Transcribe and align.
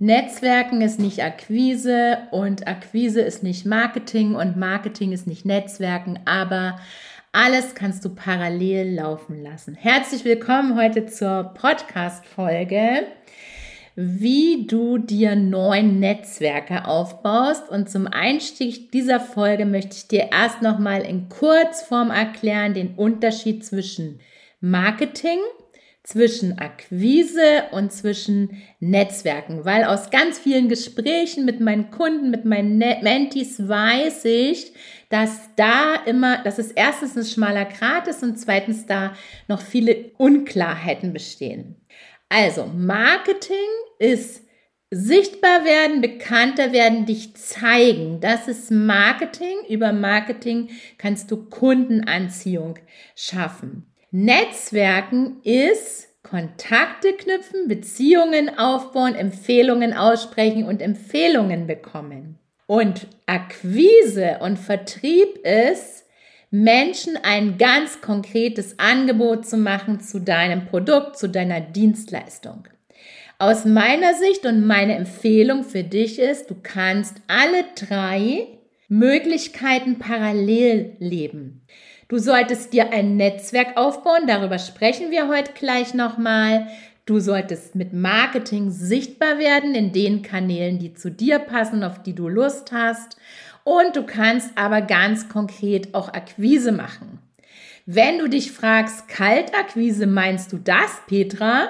Netzwerken 0.00 0.80
ist 0.80 1.00
nicht 1.00 1.24
Akquise 1.24 2.18
und 2.30 2.68
Akquise 2.68 3.20
ist 3.20 3.42
nicht 3.42 3.66
Marketing 3.66 4.36
und 4.36 4.56
Marketing 4.56 5.10
ist 5.10 5.26
nicht 5.26 5.44
Netzwerken, 5.44 6.20
aber 6.24 6.78
alles 7.32 7.74
kannst 7.74 8.04
du 8.04 8.10
parallel 8.10 8.94
laufen 8.94 9.42
lassen. 9.42 9.74
Herzlich 9.74 10.24
willkommen 10.24 10.76
heute 10.76 11.06
zur 11.06 11.52
Podcast-Folge, 11.52 13.08
wie 13.96 14.68
du 14.68 14.98
dir 14.98 15.34
neun 15.34 15.98
Netzwerke 15.98 16.84
aufbaust. 16.86 17.68
Und 17.68 17.90
zum 17.90 18.06
Einstieg 18.06 18.92
dieser 18.92 19.18
Folge 19.18 19.66
möchte 19.66 19.96
ich 19.96 20.06
dir 20.06 20.30
erst 20.30 20.62
nochmal 20.62 21.02
in 21.02 21.28
Kurzform 21.28 22.12
erklären 22.12 22.72
den 22.72 22.94
Unterschied 22.94 23.66
zwischen 23.66 24.20
Marketing 24.60 25.40
zwischen 26.08 26.58
Akquise 26.58 27.64
und 27.70 27.92
zwischen 27.92 28.62
Netzwerken, 28.80 29.66
weil 29.66 29.84
aus 29.84 30.08
ganz 30.08 30.38
vielen 30.38 30.70
Gesprächen 30.70 31.44
mit 31.44 31.60
meinen 31.60 31.90
Kunden, 31.90 32.30
mit 32.30 32.46
meinen 32.46 32.78
Mentees 32.78 33.68
weiß 33.68 34.24
ich, 34.24 34.72
dass 35.10 35.50
da 35.56 35.96
immer, 36.06 36.42
dass 36.42 36.56
es 36.56 36.72
erstens 36.72 37.14
ein 37.14 37.26
schmaler 37.26 37.66
Grat 37.66 38.08
ist 38.08 38.22
und 38.22 38.38
zweitens 38.38 38.86
da 38.86 39.12
noch 39.48 39.60
viele 39.60 40.12
Unklarheiten 40.16 41.12
bestehen. 41.12 41.76
Also 42.30 42.64
Marketing 42.64 43.56
ist 43.98 44.40
sichtbar 44.90 45.66
werden, 45.66 46.00
bekannter 46.00 46.72
werden, 46.72 47.04
dich 47.04 47.36
zeigen. 47.36 48.20
Das 48.20 48.48
ist 48.48 48.70
Marketing. 48.70 49.58
Über 49.68 49.92
Marketing 49.92 50.70
kannst 50.96 51.30
du 51.30 51.50
Kundenanziehung 51.50 52.78
schaffen. 53.14 53.87
Netzwerken 54.10 55.42
ist 55.42 56.08
Kontakte 56.22 57.12
knüpfen, 57.12 57.68
Beziehungen 57.68 58.58
aufbauen, 58.58 59.14
Empfehlungen 59.14 59.92
aussprechen 59.92 60.64
und 60.64 60.80
Empfehlungen 60.80 61.66
bekommen. 61.66 62.38
Und 62.66 63.06
Akquise 63.26 64.38
und 64.40 64.58
Vertrieb 64.58 65.38
ist, 65.44 66.06
Menschen 66.50 67.18
ein 67.22 67.58
ganz 67.58 68.00
konkretes 68.00 68.78
Angebot 68.78 69.46
zu 69.46 69.58
machen 69.58 70.00
zu 70.00 70.20
deinem 70.20 70.66
Produkt, 70.66 71.18
zu 71.18 71.28
deiner 71.28 71.60
Dienstleistung. 71.60 72.66
Aus 73.38 73.66
meiner 73.66 74.14
Sicht 74.14 74.46
und 74.46 74.66
meine 74.66 74.96
Empfehlung 74.96 75.64
für 75.64 75.84
dich 75.84 76.18
ist, 76.18 76.50
du 76.50 76.56
kannst 76.62 77.16
alle 77.26 77.64
drei 77.74 78.46
Möglichkeiten 78.88 79.98
parallel 79.98 80.96
leben. 80.98 81.66
Du 82.08 82.16
solltest 82.16 82.72
dir 82.72 82.90
ein 82.90 83.18
Netzwerk 83.18 83.76
aufbauen, 83.76 84.26
darüber 84.26 84.58
sprechen 84.58 85.10
wir 85.10 85.28
heute 85.28 85.52
gleich 85.52 85.92
nochmal. 85.92 86.66
Du 87.04 87.20
solltest 87.20 87.74
mit 87.74 87.92
Marketing 87.92 88.70
sichtbar 88.70 89.38
werden 89.38 89.74
in 89.74 89.92
den 89.92 90.22
Kanälen, 90.22 90.78
die 90.78 90.94
zu 90.94 91.10
dir 91.10 91.38
passen, 91.38 91.84
auf 91.84 92.02
die 92.02 92.14
du 92.14 92.28
Lust 92.28 92.72
hast. 92.72 93.18
Und 93.62 93.94
du 93.94 94.04
kannst 94.04 94.56
aber 94.56 94.80
ganz 94.80 95.28
konkret 95.28 95.94
auch 95.94 96.08
Akquise 96.14 96.72
machen. 96.72 97.18
Wenn 97.84 98.18
du 98.18 98.26
dich 98.26 98.52
fragst, 98.52 99.06
Kaltakquise, 99.08 100.06
meinst 100.06 100.50
du 100.54 100.56
das, 100.56 101.02
Petra? 101.08 101.68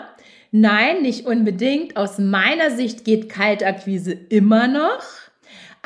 Nein, 0.53 1.03
nicht 1.03 1.26
unbedingt. 1.26 1.97
Aus 1.97 2.19
meiner 2.19 2.70
Sicht 2.70 3.05
geht 3.05 3.28
Kaltakquise 3.28 4.12
immer 4.12 4.69
noch. 4.69 5.03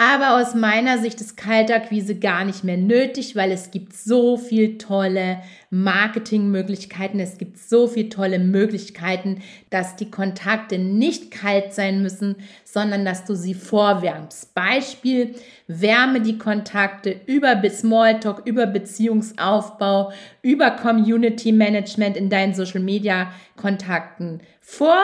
Aber 0.04 0.40
aus 0.40 0.56
meiner 0.56 0.98
Sicht 0.98 1.20
ist 1.20 1.36
Kaltakquise 1.36 2.16
gar 2.16 2.44
nicht 2.44 2.64
mehr 2.64 2.76
nötig, 2.76 3.36
weil 3.36 3.52
es 3.52 3.70
gibt 3.70 3.94
so 3.94 4.36
viel 4.36 4.76
tolle 4.76 5.38
Marketingmöglichkeiten. 5.70 7.20
Es 7.20 7.38
gibt 7.38 7.56
so 7.56 7.86
viel 7.86 8.08
tolle 8.08 8.40
Möglichkeiten, 8.40 9.42
dass 9.70 9.94
die 9.94 10.10
Kontakte 10.10 10.78
nicht 10.78 11.30
kalt 11.30 11.72
sein 11.72 12.02
müssen, 12.02 12.34
sondern 12.64 13.04
dass 13.04 13.26
du 13.26 13.36
sie 13.36 13.54
vorwärmst. 13.54 14.52
Beispiel, 14.54 15.36
wärme 15.68 16.20
die 16.20 16.36
Kontakte 16.36 17.20
über 17.26 17.62
Smalltalk, 17.70 18.42
über 18.44 18.66
Beziehungsaufbau, 18.66 20.10
über 20.42 20.72
Community 20.72 21.52
Management 21.52 22.16
in 22.16 22.28
deinen 22.28 22.54
Social 22.54 22.80
Media 22.80 23.32
Kontakten 23.56 24.40
vor 24.60 24.98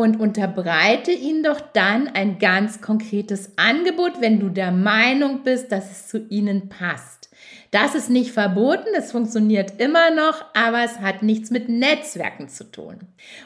und 0.00 0.18
unterbreite 0.18 1.12
ihnen 1.12 1.42
doch 1.42 1.60
dann 1.60 2.08
ein 2.08 2.38
ganz 2.38 2.80
konkretes 2.80 3.52
Angebot, 3.56 4.20
wenn 4.20 4.40
du 4.40 4.48
der 4.48 4.72
Meinung 4.72 5.42
bist, 5.44 5.70
dass 5.70 5.90
es 5.90 6.08
zu 6.08 6.26
ihnen 6.28 6.70
passt. 6.70 7.28
Das 7.70 7.94
ist 7.94 8.08
nicht 8.10 8.32
verboten, 8.32 8.88
es 8.96 9.12
funktioniert 9.12 9.78
immer 9.78 10.10
noch, 10.10 10.44
aber 10.54 10.82
es 10.82 11.00
hat 11.00 11.22
nichts 11.22 11.50
mit 11.50 11.68
Netzwerken 11.68 12.48
zu 12.48 12.64
tun. 12.64 12.96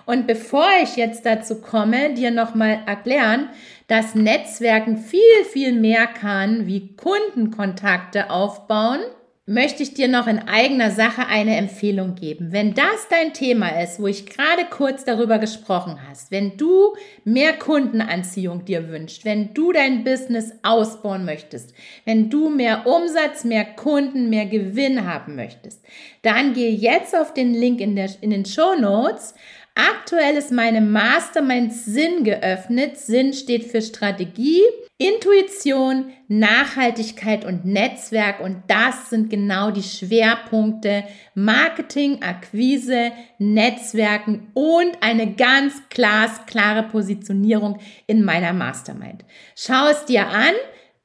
Und 0.07 0.27
bevor 0.27 0.69
ich 0.83 0.97
jetzt 0.97 1.27
dazu 1.27 1.61
komme, 1.61 2.15
dir 2.15 2.31
nochmal 2.31 2.81
erklären, 2.87 3.51
dass 3.89 4.15
Netzwerken 4.15 4.97
viel, 4.97 5.45
viel 5.51 5.73
mehr 5.73 6.07
kann, 6.07 6.67
wie 6.67 6.95
Kundenkontakte 6.97 8.31
aufbauen, 8.31 9.01
möchte 9.47 9.83
ich 9.83 9.93
dir 9.93 10.09
noch 10.09 10.27
in 10.27 10.39
eigener 10.39 10.91
Sache 10.91 11.27
eine 11.27 11.57
Empfehlung 11.57 12.15
geben. 12.15 12.51
Wenn 12.51 12.73
das 12.73 13.09
dein 13.11 13.35
Thema 13.35 13.81
ist, 13.83 14.01
wo 14.01 14.07
ich 14.07 14.25
gerade 14.25 14.65
kurz 14.71 15.05
darüber 15.05 15.39
gesprochen 15.39 15.99
hast, 16.09 16.31
wenn 16.31 16.57
du 16.57 16.95
mehr 17.25 17.53
Kundenanziehung 17.53 18.65
dir 18.65 18.89
wünschst, 18.89 19.27
wenn 19.27 19.53
du 19.53 19.73
dein 19.73 20.03
Business 20.03 20.53
ausbauen 20.63 21.27
möchtest, 21.27 21.75
wenn 22.07 22.31
du 22.31 22.49
mehr 22.49 22.87
Umsatz, 22.87 23.45
mehr 23.45 23.67
Kunden, 23.67 24.31
mehr 24.31 24.47
Gewinn 24.47 25.07
haben 25.07 25.37
möchtest, 25.37 25.85
dann 26.23 26.55
geh 26.55 26.71
jetzt 26.71 27.15
auf 27.15 27.35
den 27.35 27.53
Link 27.53 27.81
in, 27.83 27.97
der, 27.97 28.09
in 28.23 28.31
den 28.31 28.47
Show 28.47 28.75
Notes. 28.81 29.35
Aktuell 29.75 30.37
ist 30.37 30.53
meine 30.53 30.81
Mastermind 30.81 31.75
Sinn 31.75 32.25
geöffnet. 32.25 32.97
Sinn 32.97 33.35
steht 33.35 33.65
für 33.65 33.83
Strategie 33.83 34.63
Intuition, 34.97 36.13
Nachhaltigkeit 36.29 37.45
und 37.45 37.65
Netzwerk 37.65 38.39
und 38.39 38.63
das 38.69 39.11
sind 39.11 39.29
genau 39.29 39.73
die 39.73 39.83
Schwerpunkte 39.83 41.03
Marketing, 41.35 42.23
Akquise, 42.23 43.11
Netzwerken 43.39 44.53
und 44.55 44.97
eine 45.01 45.35
ganz 45.35 45.83
glasklare 45.91 46.85
Positionierung 46.85 47.81
in 48.07 48.25
meiner 48.25 48.53
Mastermind. 48.53 49.25
Schau 49.57 49.89
es 49.89 50.05
dir 50.05 50.29
an. 50.29 50.55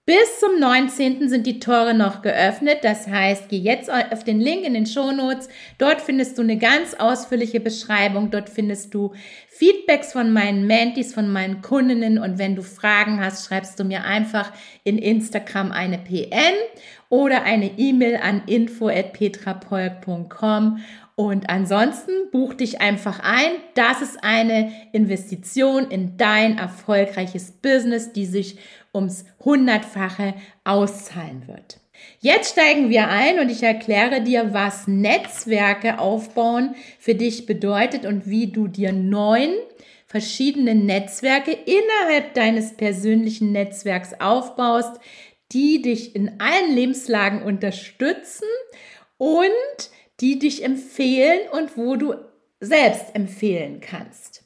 Bis 0.10 0.40
zum 0.40 0.60
19. 0.60 1.30
sind 1.30 1.46
die 1.46 1.60
Tore 1.60 1.94
noch 1.94 2.24
geöffnet. 2.24 2.80
Das 2.82 3.08
heißt, 3.08 3.48
geh 3.48 3.60
jetzt 3.60 3.92
auf 3.92 4.24
den 4.24 4.42
Link 4.42 4.66
in 4.66 4.74
den 4.74 4.88
Show 4.88 5.12
Notes. 5.12 5.50
Dort 5.78 6.02
findest 6.02 6.40
du 6.40 6.42
eine 6.42 6.58
ganz 6.58 6.96
ausführliche 6.96 7.60
Beschreibung. 7.60 8.32
Dort 8.32 8.50
findest 8.50 8.96
du 8.96 9.14
Feedbacks 9.50 10.12
von 10.12 10.34
meinen 10.34 10.66
Mentees, 10.66 11.14
von 11.14 11.32
meinen 11.32 11.62
Kundinnen. 11.62 12.18
Und 12.18 12.40
wenn 12.40 12.56
du 12.56 12.64
Fragen 12.64 13.24
hast, 13.24 13.46
schreibst 13.46 13.80
du 13.80 13.84
mir 13.84 14.04
einfach 14.04 14.52
in 14.84 14.98
Instagram 14.98 15.72
eine 15.72 16.00
PN 16.00 16.56
oder 17.10 17.44
eine 17.44 17.78
E-Mail 17.78 18.18
an 18.18 18.42
info@petrapolk.com 18.48 20.80
und 21.20 21.50
ansonsten 21.50 22.32
buch 22.32 22.54
dich 22.54 22.80
einfach 22.80 23.20
ein. 23.22 23.52
Das 23.76 24.02
ist 24.02 24.24
eine 24.24 24.72
Investition 24.94 25.92
in 25.92 26.16
dein 26.16 26.58
erfolgreiches 26.58 27.52
Business, 27.52 28.14
die 28.14 28.26
sich 28.26 28.58
ums 28.96 29.26
Hundertfache 29.44 30.34
auszahlen 30.64 31.46
wird. 31.46 31.82
Jetzt 32.22 32.54
steigen 32.54 32.90
wir 32.90 33.10
ein 33.10 33.42
und 33.42 33.50
ich 33.50 33.64
erkläre 33.64 34.22
dir, 34.22 34.54
was 34.54 34.88
Netzwerke 34.88 36.00
aufbauen 36.00 36.76
für 37.00 37.16
dich 37.16 37.46
bedeutet 37.46 38.06
und 38.06 38.30
wie 38.30 38.54
du 38.54 38.70
dir 38.70 38.94
neun 38.94 39.50
verschiedene 40.06 40.74
Netzwerke 40.74 41.52
innerhalb 41.52 42.34
deines 42.34 42.78
persönlichen 42.78 43.52
Netzwerks 43.52 44.14
aufbaust, 44.22 45.02
die 45.52 45.82
dich 45.82 46.16
in 46.16 46.40
allen 46.40 46.74
Lebenslagen 46.74 47.44
unterstützen 47.44 48.48
und 49.18 49.90
die 50.22 50.40
dich 50.40 50.64
empfehlen 50.64 51.42
und 51.52 51.78
wo 51.78 51.96
du 51.96 52.16
selbst 52.60 53.16
empfehlen 53.16 53.80
kannst. 53.80 54.44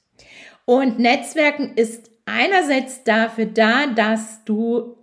Und 0.65 0.99
Netzwerken 0.99 1.73
ist 1.75 2.11
einerseits 2.25 3.03
dafür 3.03 3.45
da, 3.45 3.87
dass 3.87 4.43
du 4.45 4.97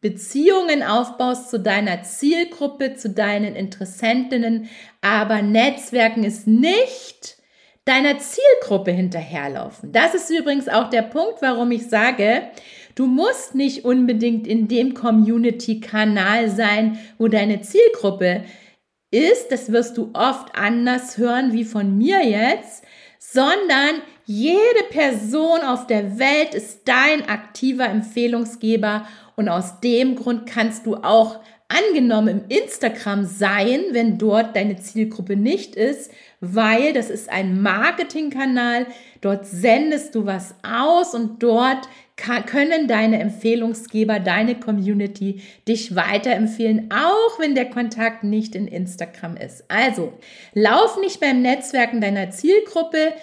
Beziehungen 0.00 0.82
aufbaust 0.82 1.50
zu 1.50 1.58
deiner 1.60 2.02
Zielgruppe, 2.02 2.94
zu 2.94 3.10
deinen 3.10 3.54
Interessentinnen, 3.54 4.68
aber 5.02 5.42
Netzwerken 5.42 6.24
ist 6.24 6.46
nicht 6.46 7.36
deiner 7.84 8.18
Zielgruppe 8.18 8.92
hinterherlaufen. 8.92 9.92
Das 9.92 10.14
ist 10.14 10.30
übrigens 10.30 10.68
auch 10.68 10.88
der 10.88 11.02
Punkt, 11.02 11.42
warum 11.42 11.70
ich 11.70 11.88
sage, 11.88 12.42
du 12.94 13.06
musst 13.06 13.54
nicht 13.54 13.84
unbedingt 13.84 14.46
in 14.46 14.68
dem 14.68 14.94
Community-Kanal 14.94 16.48
sein, 16.50 16.98
wo 17.18 17.28
deine 17.28 17.60
Zielgruppe 17.60 18.44
ist. 19.10 19.50
Das 19.50 19.72
wirst 19.72 19.96
du 19.96 20.10
oft 20.12 20.54
anders 20.54 21.18
hören 21.18 21.52
wie 21.52 21.64
von 21.64 21.96
mir 21.96 22.24
jetzt, 22.24 22.84
sondern 23.18 24.02
jede 24.24 24.84
Person 24.90 25.60
auf 25.60 25.86
der 25.86 26.18
Welt 26.18 26.54
ist 26.54 26.82
dein 26.86 27.28
aktiver 27.28 27.86
Empfehlungsgeber 27.86 29.06
und 29.36 29.48
aus 29.48 29.80
dem 29.80 30.16
Grund 30.16 30.46
kannst 30.46 30.86
du 30.86 30.96
auch 30.96 31.40
angenommen 31.70 32.40
im 32.40 32.56
Instagram 32.62 33.24
sein, 33.24 33.80
wenn 33.92 34.18
dort 34.18 34.56
deine 34.56 34.76
Zielgruppe 34.76 35.36
nicht 35.36 35.76
ist, 35.76 36.10
weil 36.40 36.92
das 36.92 37.10
ist 37.10 37.28
ein 37.28 37.62
Marketingkanal, 37.62 38.86
dort 39.20 39.46
sendest 39.46 40.14
du 40.14 40.26
was 40.26 40.54
aus 40.62 41.14
und 41.14 41.42
dort 41.42 41.88
können 42.46 42.86
deine 42.86 43.20
Empfehlungsgeber, 43.20 44.20
deine 44.20 44.58
Community 44.58 45.42
dich 45.66 45.96
weiterempfehlen, 45.96 46.90
auch 46.90 47.38
wenn 47.38 47.54
der 47.54 47.70
Kontakt 47.70 48.24
nicht 48.24 48.54
in 48.54 48.68
Instagram 48.68 49.36
ist. 49.36 49.64
Also, 49.68 50.12
lauf 50.54 50.98
nicht 51.00 51.20
beim 51.20 51.42
Netzwerken 51.42 52.00
deiner 52.00 52.30
Zielgruppe, 52.30 53.14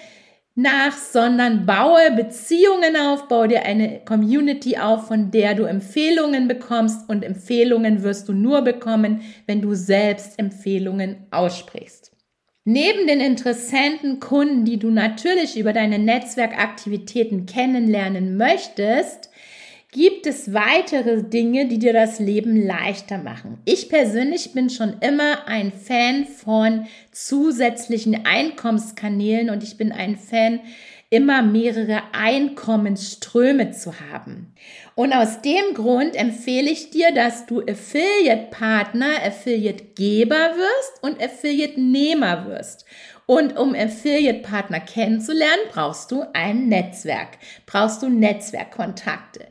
nach, 0.58 0.98
sondern 0.98 1.68
baue 1.68 2.12
Beziehungen 2.16 2.96
auf, 2.98 3.28
baue 3.28 3.48
dir 3.48 3.64
eine 3.64 4.00
Community 4.04 4.78
auf, 4.78 5.08
von 5.08 5.30
der 5.30 5.54
du 5.54 5.66
Empfehlungen 5.66 6.48
bekommst 6.48 7.08
und 7.08 7.24
Empfehlungen 7.24 8.02
wirst 8.02 8.28
du 8.28 8.34
nur 8.34 8.64
bekommen, 8.64 9.22
wenn 9.46 9.62
du 9.62 9.76
selbst 9.76 10.40
Empfehlungen 10.40 11.28
aussprichst. 11.30 12.12
Neben 12.70 13.08
den 13.08 13.22
interessenten 13.22 14.20
Kunden, 14.20 14.66
die 14.66 14.76
du 14.78 14.90
natürlich 14.90 15.58
über 15.58 15.72
deine 15.72 16.00
Netzwerkaktivitäten 16.00 17.46
kennenlernen 17.46 18.36
möchtest, 18.36 19.30
gibt 19.94 20.28
es 20.28 20.54
weitere 20.54 21.24
Dinge, 21.24 21.70
die 21.70 21.80
dir 21.80 21.94
das 21.94 22.20
Leben 22.20 22.62
leichter 22.62 23.20
machen. 23.20 23.60
Ich 23.64 23.88
persönlich 23.88 24.52
bin 24.52 24.70
schon 24.70 24.98
immer 25.00 25.48
ein 25.48 25.72
Fan 25.72 26.26
von 26.26 26.88
zusätzlichen 27.14 28.26
Einkommenskanälen 28.26 29.50
und 29.50 29.64
ich 29.64 29.78
bin 29.78 29.94
ein 29.94 30.18
Fan, 30.18 30.60
immer 31.10 31.42
mehrere 31.42 32.02
Einkommensströme 32.12 33.72
zu 33.72 33.94
haben. 34.12 34.54
Und 34.96 35.14
aus 35.14 35.42
dem 35.42 35.74
Grund 35.74 36.16
empfehle 36.16 36.70
ich 36.70 36.90
dir, 36.90 37.14
dass 37.14 37.46
du 37.46 37.62
Affiliate-Partner, 37.62 39.24
Affiliate-Geber 39.26 40.36
wirst 40.56 41.04
und 41.04 41.22
Affiliate-Nehmer 41.22 42.48
wirst. 42.48 42.86
Und 43.26 43.58
um 43.58 43.74
Affiliate-Partner 43.74 44.80
kennenzulernen, 44.82 45.64
brauchst 45.72 46.12
du 46.12 46.24
ein 46.34 46.68
Netzwerk, 46.68 47.38
brauchst 47.66 48.02
du 48.02 48.10
Netzwerkkontakte. 48.10 49.48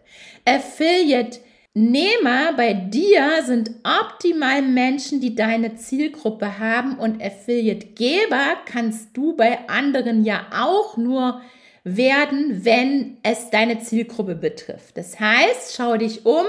Affiliate-Nehmer 1.76 2.54
bei 2.56 2.72
dir 2.72 3.42
sind 3.44 3.70
optimal 3.84 4.62
Menschen, 4.62 5.20
die 5.20 5.34
deine 5.34 5.76
Zielgruppe 5.76 6.58
haben 6.58 6.98
und 6.98 7.22
Affiliate-Geber 7.22 8.56
kannst 8.64 9.14
du 9.14 9.36
bei 9.36 9.68
anderen 9.68 10.24
ja 10.24 10.46
auch 10.52 10.96
nur 10.96 11.42
werden, 11.84 12.64
wenn 12.64 13.18
es 13.22 13.50
deine 13.50 13.78
Zielgruppe 13.80 14.34
betrifft. 14.34 14.96
Das 14.96 15.20
heißt, 15.20 15.76
schau 15.76 15.98
dich 15.98 16.24
um, 16.24 16.46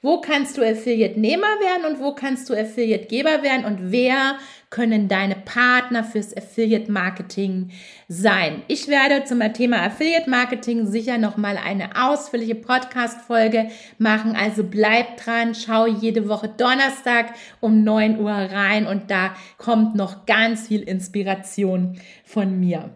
wo 0.00 0.22
kannst 0.22 0.56
du 0.56 0.62
Affiliate-Nehmer 0.62 1.42
werden 1.42 1.92
und 1.92 2.02
wo 2.02 2.14
kannst 2.14 2.48
du 2.48 2.54
Affiliate-Geber 2.54 3.42
werden 3.42 3.66
und 3.66 3.92
wer 3.92 4.38
können 4.72 5.06
deine 5.06 5.36
Partner 5.36 6.02
fürs 6.02 6.34
Affiliate-Marketing 6.34 7.70
sein. 8.08 8.62
Ich 8.68 8.88
werde 8.88 9.24
zum 9.24 9.40
Thema 9.52 9.82
Affiliate-Marketing 9.82 10.86
sicher 10.86 11.18
nochmal 11.18 11.58
eine 11.62 11.90
ausführliche 12.02 12.54
Podcast-Folge 12.54 13.68
machen. 13.98 14.34
Also 14.34 14.64
bleib 14.64 15.18
dran, 15.18 15.54
schau 15.54 15.86
jede 15.86 16.26
Woche 16.26 16.48
Donnerstag 16.48 17.34
um 17.60 17.84
9 17.84 18.18
Uhr 18.18 18.32
rein 18.32 18.86
und 18.86 19.10
da 19.10 19.34
kommt 19.58 19.94
noch 19.94 20.24
ganz 20.24 20.68
viel 20.68 20.80
Inspiration 20.80 22.00
von 22.24 22.58
mir. 22.58 22.90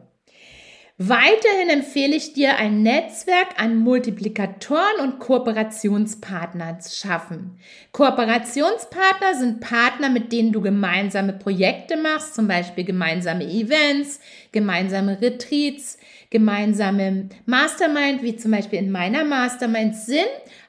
Weiterhin 0.99 1.69
empfehle 1.69 2.17
ich 2.17 2.33
dir, 2.33 2.57
ein 2.57 2.83
Netzwerk 2.83 3.49
an 3.59 3.77
Multiplikatoren 3.77 5.01
und 5.03 5.19
Kooperationspartnern 5.19 6.81
zu 6.81 6.97
schaffen. 6.97 7.59
Kooperationspartner 7.93 9.35
sind 9.35 9.61
Partner, 9.61 10.09
mit 10.09 10.33
denen 10.33 10.53
du 10.53 10.63
gemeinsame 10.63 11.35
Projekte 11.35 11.99
machst, 11.99 12.35
zum 12.35 12.49
Beispiel 12.49 12.85
gemeinsame 12.85 13.45
Events, 13.45 14.21
gemeinsame 14.53 15.21
Retreats, 15.21 15.99
gemeinsame 16.31 17.29
Mastermind, 17.45 18.23
wie 18.23 18.37
zum 18.37 18.53
Beispiel 18.53 18.79
in 18.79 18.91
meiner 18.91 19.25
Mastermind 19.25 19.95
sind, 19.97 20.25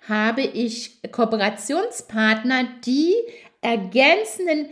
habe 0.09 0.41
ich 0.41 1.01
Kooperationspartner, 1.09 2.67
die 2.85 3.13
ergänzenden 3.61 4.67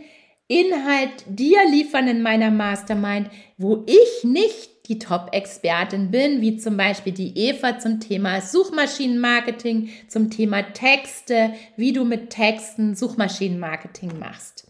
Inhalt 0.48 1.24
dir 1.26 1.58
liefern 1.70 2.06
in 2.08 2.22
meiner 2.22 2.50
Mastermind, 2.50 3.30
wo 3.56 3.84
ich 3.86 4.22
nicht 4.22 4.75
die 4.88 4.98
Top-Expertin 4.98 6.10
bin, 6.10 6.40
wie 6.40 6.56
zum 6.56 6.76
Beispiel 6.76 7.12
die 7.12 7.36
Eva 7.36 7.78
zum 7.78 8.00
Thema 8.00 8.40
Suchmaschinenmarketing, 8.40 9.90
zum 10.08 10.30
Thema 10.30 10.62
Texte, 10.62 11.52
wie 11.76 11.92
du 11.92 12.04
mit 12.04 12.30
Texten 12.30 12.94
Suchmaschinenmarketing 12.94 14.18
machst. 14.18 14.66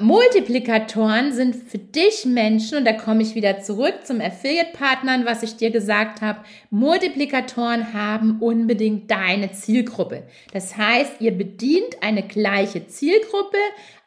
Multiplikatoren 0.00 1.32
sind 1.32 1.54
für 1.54 1.78
dich 1.78 2.24
Menschen, 2.24 2.78
und 2.78 2.84
da 2.84 2.92
komme 2.92 3.22
ich 3.22 3.34
wieder 3.34 3.60
zurück 3.60 4.00
zum 4.04 4.20
Affiliate-Partnern, 4.20 5.24
was 5.24 5.42
ich 5.44 5.56
dir 5.56 5.70
gesagt 5.70 6.20
habe. 6.20 6.40
Multiplikatoren 6.70 7.92
haben 7.92 8.38
unbedingt 8.40 9.10
deine 9.10 9.52
Zielgruppe. 9.52 10.24
Das 10.52 10.76
heißt, 10.76 11.20
ihr 11.20 11.30
bedient 11.30 12.02
eine 12.02 12.26
gleiche 12.26 12.88
Zielgruppe, 12.88 13.58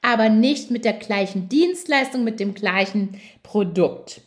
aber 0.02 0.30
nicht 0.30 0.72
mit 0.72 0.84
der 0.84 0.94
gleichen 0.94 1.48
Dienstleistung, 1.48 2.24
mit 2.24 2.40
dem 2.40 2.54
gleichen 2.54 3.20
Produkt. 3.42 4.22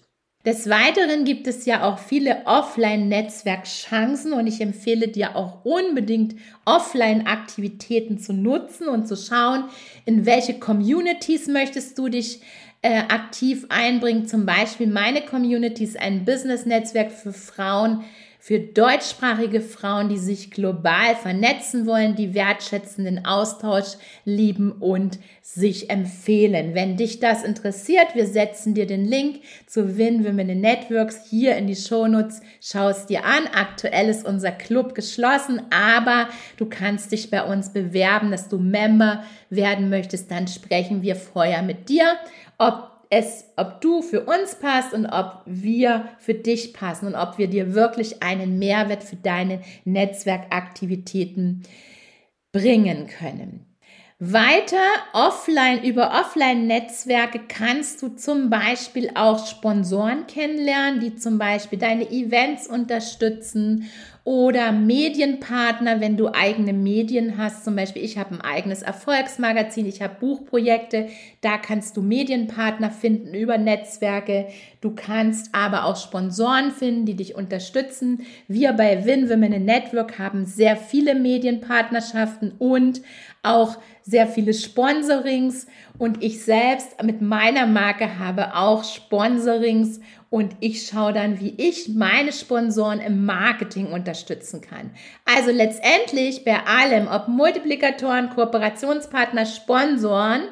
Des 0.46 0.70
Weiteren 0.70 1.24
gibt 1.26 1.46
es 1.46 1.66
ja 1.66 1.82
auch 1.84 1.98
viele 1.98 2.46
Offline-Netzwerkchancen 2.46 4.32
und 4.32 4.46
ich 4.46 4.62
empfehle 4.62 5.08
dir 5.08 5.36
auch 5.36 5.66
unbedingt 5.66 6.34
Offline-Aktivitäten 6.64 8.18
zu 8.18 8.32
nutzen 8.32 8.88
und 8.88 9.06
zu 9.06 9.16
schauen, 9.16 9.64
in 10.06 10.24
welche 10.24 10.58
Communities 10.58 11.46
möchtest 11.46 11.98
du 11.98 12.08
dich 12.08 12.40
äh, 12.80 13.00
aktiv 13.00 13.66
einbringen. 13.68 14.26
Zum 14.26 14.46
Beispiel 14.46 14.86
meine 14.86 15.20
Community 15.20 15.84
ist 15.84 16.00
ein 16.00 16.24
Business-Netzwerk 16.24 17.12
für 17.12 17.34
Frauen, 17.34 18.04
für 18.40 18.58
deutschsprachige 18.58 19.60
Frauen, 19.60 20.08
die 20.08 20.16
sich 20.16 20.50
global 20.50 21.14
vernetzen 21.14 21.86
wollen, 21.86 22.16
die 22.16 22.32
wertschätzenden 22.32 23.26
Austausch 23.26 23.98
lieben 24.24 24.72
und 24.72 25.18
sich 25.42 25.90
empfehlen. 25.90 26.74
Wenn 26.74 26.96
dich 26.96 27.20
das 27.20 27.42
interessiert, 27.42 28.14
wir 28.14 28.26
setzen 28.26 28.72
dir 28.72 28.86
den 28.86 29.04
Link 29.04 29.42
zu 29.66 29.98
Win 29.98 30.24
Women 30.24 30.48
in 30.48 30.60
Networks 30.62 31.28
hier 31.28 31.54
in 31.56 31.66
die 31.66 31.76
Shownotes. 31.76 32.40
Schau 32.62 32.88
es 32.88 33.04
dir 33.04 33.26
an. 33.26 33.46
Aktuell 33.54 34.08
ist 34.08 34.26
unser 34.26 34.52
Club 34.52 34.94
geschlossen, 34.94 35.60
aber 35.70 36.28
du 36.56 36.64
kannst 36.64 37.12
dich 37.12 37.30
bei 37.30 37.44
uns 37.44 37.74
bewerben, 37.74 38.30
dass 38.30 38.48
du 38.48 38.58
Member 38.58 39.22
werden 39.50 39.90
möchtest. 39.90 40.30
Dann 40.30 40.48
sprechen 40.48 41.02
wir 41.02 41.14
vorher 41.14 41.60
mit 41.60 41.90
dir, 41.90 42.16
ob 42.56 42.89
es, 43.10 43.44
ob 43.56 43.80
du 43.80 44.02
für 44.02 44.24
uns 44.24 44.54
passt 44.54 44.94
und 44.94 45.04
ob 45.06 45.42
wir 45.44 46.08
für 46.18 46.34
dich 46.34 46.72
passen 46.72 47.08
und 47.08 47.16
ob 47.16 47.38
wir 47.38 47.48
dir 47.48 47.74
wirklich 47.74 48.22
einen 48.22 48.58
Mehrwert 48.58 49.02
für 49.02 49.16
deine 49.16 49.60
Netzwerkaktivitäten 49.84 51.64
bringen 52.52 53.08
können. 53.08 53.66
Weiter 54.22 54.76
offline, 55.14 55.82
über 55.82 56.20
Offline-Netzwerke 56.20 57.40
kannst 57.48 58.02
du 58.02 58.10
zum 58.10 58.50
Beispiel 58.50 59.10
auch 59.14 59.46
Sponsoren 59.46 60.26
kennenlernen, 60.26 61.00
die 61.00 61.16
zum 61.16 61.38
Beispiel 61.38 61.78
deine 61.78 62.10
Events 62.10 62.66
unterstützen 62.66 63.90
oder 64.24 64.72
Medienpartner, 64.72 66.00
wenn 66.00 66.16
du 66.16 66.28
eigene 66.28 66.72
Medien 66.72 67.38
hast. 67.38 67.64
Zum 67.64 67.76
Beispiel, 67.76 68.04
ich 68.04 68.18
habe 68.18 68.34
ein 68.34 68.40
eigenes 68.40 68.82
Erfolgsmagazin, 68.82 69.86
ich 69.86 70.02
habe 70.02 70.16
Buchprojekte. 70.20 71.08
Da 71.40 71.56
kannst 71.56 71.96
du 71.96 72.02
Medienpartner 72.02 72.90
finden 72.90 73.34
über 73.34 73.56
Netzwerke. 73.56 74.48
Du 74.80 74.94
kannst 74.94 75.54
aber 75.54 75.84
auch 75.84 75.96
Sponsoren 75.96 76.70
finden, 76.70 77.06
die 77.06 77.16
dich 77.16 77.34
unterstützen. 77.34 78.26
Wir 78.46 78.72
bei 78.72 79.04
Win 79.04 79.30
Women 79.30 79.52
in 79.52 79.64
Network 79.64 80.18
haben 80.18 80.44
sehr 80.44 80.76
viele 80.76 81.14
Medienpartnerschaften 81.14 82.52
und 82.58 83.00
auch 83.42 83.78
sehr 84.02 84.26
viele 84.26 84.52
Sponsorings 84.52 85.66
und 85.98 86.22
ich 86.22 86.42
selbst 86.44 87.02
mit 87.02 87.22
meiner 87.22 87.66
Marke 87.66 88.18
habe 88.18 88.54
auch 88.54 88.84
Sponsorings 88.84 90.00
und 90.30 90.54
ich 90.60 90.86
schaue 90.86 91.12
dann, 91.12 91.40
wie 91.40 91.54
ich 91.56 91.88
meine 91.88 92.32
Sponsoren 92.32 93.00
im 93.00 93.24
Marketing 93.26 93.92
unterstützen 93.92 94.60
kann. 94.60 94.92
Also 95.24 95.50
letztendlich 95.50 96.44
bei 96.44 96.64
allem, 96.64 97.08
ob 97.08 97.26
Multiplikatoren, 97.26 98.30
Kooperationspartner, 98.30 99.44
Sponsoren, 99.44 100.42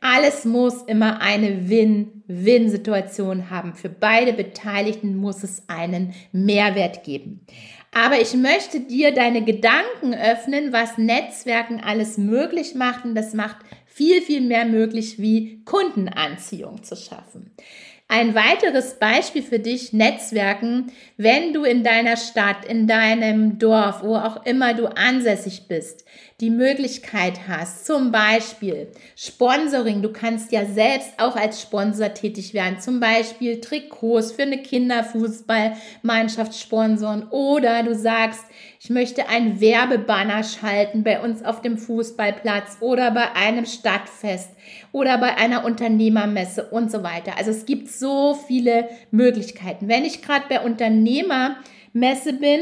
Alles 0.00 0.44
muss 0.44 0.82
immer 0.82 1.20
eine 1.20 1.68
Win-Win-Situation 1.68 3.50
haben. 3.50 3.74
Für 3.74 3.88
beide 3.88 4.32
Beteiligten 4.32 5.16
muss 5.16 5.42
es 5.42 5.64
einen 5.68 6.14
Mehrwert 6.30 7.02
geben. 7.02 7.44
Aber 7.92 8.20
ich 8.20 8.34
möchte 8.34 8.80
dir 8.80 9.12
deine 9.12 9.42
Gedanken 9.42 10.14
öffnen, 10.14 10.72
was 10.72 10.98
Netzwerken 10.98 11.80
alles 11.80 12.16
möglich 12.16 12.76
macht. 12.76 13.04
Und 13.04 13.16
das 13.16 13.34
macht 13.34 13.56
viel, 13.86 14.22
viel 14.22 14.40
mehr 14.40 14.66
möglich, 14.66 15.18
wie 15.18 15.64
Kundenanziehung 15.64 16.84
zu 16.84 16.94
schaffen. 16.94 17.50
Ein 18.10 18.34
weiteres 18.34 18.94
Beispiel 18.94 19.42
für 19.42 19.58
dich, 19.58 19.92
Netzwerken, 19.92 20.90
wenn 21.18 21.52
du 21.52 21.64
in 21.64 21.84
deiner 21.84 22.16
Stadt, 22.16 22.64
in 22.64 22.86
deinem 22.86 23.58
Dorf, 23.58 24.02
wo 24.02 24.16
auch 24.16 24.46
immer 24.46 24.72
du 24.72 24.86
ansässig 24.86 25.68
bist, 25.68 26.06
die 26.40 26.48
Möglichkeit 26.48 27.40
hast, 27.46 27.84
zum 27.84 28.10
Beispiel 28.10 28.88
Sponsoring, 29.14 30.00
du 30.00 30.10
kannst 30.10 30.52
ja 30.52 30.64
selbst 30.64 31.10
auch 31.18 31.36
als 31.36 31.60
Sponsor 31.60 32.14
tätig 32.14 32.54
werden, 32.54 32.80
zum 32.80 32.98
Beispiel 32.98 33.60
Trikots 33.60 34.32
für 34.32 34.44
eine 34.44 34.62
Kinderfußballmannschaft 34.62 36.54
sponsoren 36.54 37.28
oder 37.28 37.82
du 37.82 37.94
sagst, 37.94 38.44
ich 38.80 38.90
möchte 38.90 39.28
ein 39.28 39.60
Werbebanner 39.60 40.44
schalten 40.44 41.02
bei 41.02 41.20
uns 41.20 41.44
auf 41.44 41.62
dem 41.62 41.78
Fußballplatz 41.78 42.78
oder 42.80 43.10
bei 43.10 43.34
einem 43.34 43.66
Stadtfest 43.66 44.50
oder 44.92 45.18
bei 45.18 45.36
einer 45.36 45.64
Unternehmermesse 45.64 46.68
und 46.70 46.90
so 46.90 47.02
weiter. 47.02 47.36
Also 47.36 47.50
es 47.50 47.66
gibt 47.66 47.88
so 47.88 48.34
viele 48.34 48.88
Möglichkeiten. 49.10 49.88
Wenn 49.88 50.04
ich 50.04 50.22
gerade 50.22 50.44
bei 50.48 50.60
Unternehmermesse 50.60 52.34
bin, 52.34 52.60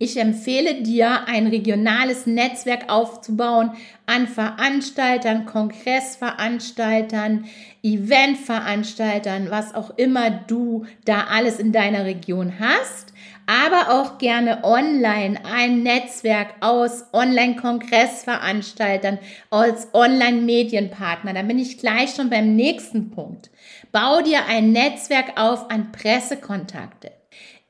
ich 0.00 0.16
empfehle 0.16 0.82
dir, 0.82 1.26
ein 1.26 1.48
regionales 1.48 2.26
Netzwerk 2.26 2.88
aufzubauen 2.88 3.72
an 4.06 4.28
Veranstaltern, 4.28 5.44
Kongressveranstaltern, 5.44 7.46
Eventveranstaltern, 7.82 9.50
was 9.50 9.74
auch 9.74 9.98
immer 9.98 10.30
du 10.30 10.86
da 11.04 11.24
alles 11.30 11.58
in 11.58 11.72
deiner 11.72 12.04
Region 12.04 12.60
hast. 12.60 13.12
Aber 13.48 13.98
auch 13.98 14.18
gerne 14.18 14.62
online 14.62 15.42
ein 15.42 15.82
Netzwerk 15.82 16.48
aus 16.60 17.06
Online-Kongressveranstaltern, 17.14 19.18
aus 19.48 19.88
Online-Medienpartner. 19.94 21.32
Da 21.32 21.40
bin 21.40 21.58
ich 21.58 21.78
gleich 21.78 22.14
schon 22.14 22.28
beim 22.28 22.56
nächsten 22.56 23.10
Punkt. 23.10 23.48
Bau 23.90 24.20
dir 24.20 24.40
ein 24.50 24.72
Netzwerk 24.72 25.40
auf 25.40 25.70
an 25.70 25.92
Pressekontakte. 25.92 27.10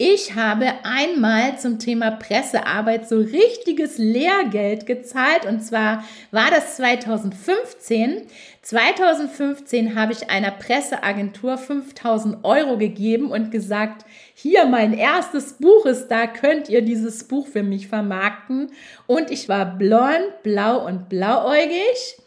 Ich 0.00 0.36
habe 0.36 0.74
einmal 0.84 1.58
zum 1.58 1.80
Thema 1.80 2.12
Pressearbeit 2.12 3.08
so 3.08 3.18
richtiges 3.18 3.98
Lehrgeld 3.98 4.86
gezahlt 4.86 5.44
und 5.44 5.58
zwar 5.60 6.04
war 6.30 6.52
das 6.52 6.76
2015. 6.76 8.22
2015 8.62 9.96
habe 9.96 10.12
ich 10.12 10.30
einer 10.30 10.52
Presseagentur 10.52 11.58
5000 11.58 12.44
Euro 12.44 12.78
gegeben 12.78 13.32
und 13.32 13.50
gesagt, 13.50 14.04
hier 14.34 14.66
mein 14.66 14.96
erstes 14.96 15.54
Buch 15.54 15.84
ist 15.84 16.06
da, 16.06 16.28
könnt 16.28 16.68
ihr 16.68 16.82
dieses 16.82 17.24
Buch 17.24 17.48
für 17.48 17.64
mich 17.64 17.88
vermarkten. 17.88 18.70
Und 19.08 19.32
ich 19.32 19.48
war 19.48 19.66
blond, 19.78 20.44
blau 20.44 20.86
und 20.86 21.08
blauäugig 21.08 22.18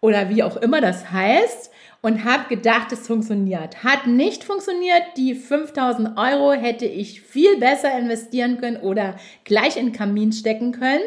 oder 0.00 0.28
wie 0.28 0.42
auch 0.42 0.56
immer 0.56 0.80
das 0.80 1.12
heißt 1.12 1.71
und 2.02 2.24
habe 2.24 2.54
gedacht, 2.54 2.92
es 2.92 3.06
funktioniert. 3.06 3.84
Hat 3.84 4.06
nicht 4.06 4.44
funktioniert. 4.44 5.02
Die 5.16 5.34
5000 5.34 6.18
Euro 6.18 6.52
hätte 6.52 6.84
ich 6.84 7.22
viel 7.22 7.56
besser 7.58 7.96
investieren 7.96 8.58
können 8.58 8.76
oder 8.76 9.16
gleich 9.44 9.76
in 9.76 9.86
den 9.86 9.92
Kamin 9.92 10.32
stecken 10.32 10.72
können. 10.72 11.04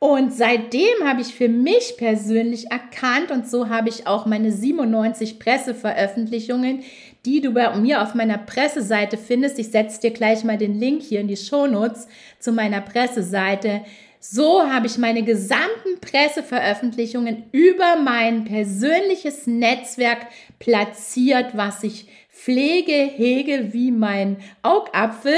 Und 0.00 0.32
seitdem 0.32 1.04
habe 1.04 1.22
ich 1.22 1.34
für 1.34 1.48
mich 1.48 1.96
persönlich 1.96 2.70
erkannt 2.70 3.32
und 3.32 3.48
so 3.48 3.68
habe 3.68 3.88
ich 3.88 4.06
auch 4.06 4.26
meine 4.26 4.52
97 4.52 5.40
Presseveröffentlichungen, 5.40 6.84
die 7.26 7.40
du 7.40 7.52
bei 7.52 7.74
mir 7.74 8.02
auf 8.02 8.14
meiner 8.14 8.38
Presseseite 8.38 9.16
findest. 9.16 9.58
Ich 9.58 9.72
setze 9.72 10.00
dir 10.00 10.12
gleich 10.12 10.44
mal 10.44 10.56
den 10.56 10.78
Link 10.78 11.02
hier 11.02 11.20
in 11.20 11.26
die 11.26 11.36
Shownotes 11.36 12.06
zu 12.38 12.52
meiner 12.52 12.80
Presseseite 12.80 13.80
so 14.20 14.62
habe 14.62 14.86
ich 14.86 14.98
meine 14.98 15.22
gesamten 15.22 16.00
Presseveröffentlichungen 16.00 17.44
über 17.52 17.96
mein 18.02 18.44
persönliches 18.44 19.46
Netzwerk 19.46 20.26
platziert, 20.58 21.56
was 21.56 21.82
ich 21.82 22.08
pflege, 22.30 22.92
hege 22.92 23.72
wie 23.72 23.90
mein 23.90 24.38
Augapfel 24.62 25.34